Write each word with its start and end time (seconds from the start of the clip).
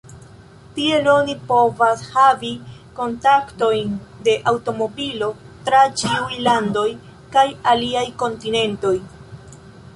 Tiel 0.75 1.09
oni 1.09 1.33
povas 1.51 2.01
havi 2.13 2.49
kontaktojn 3.01 3.93
de 4.29 4.35
aŭtomobilo 4.53 5.29
tra 5.69 5.85
ĉiuj 6.03 6.43
landoj 6.49 6.89
kaj 7.37 7.47
aliaj 7.75 8.07
kontinentoj. 8.25 8.95